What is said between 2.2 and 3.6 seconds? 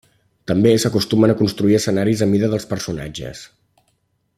a mida dels personatges.